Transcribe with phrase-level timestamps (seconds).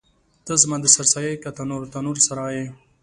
[0.45, 2.65] ته زما د سر سایه یې که تنور، تنور سارا یې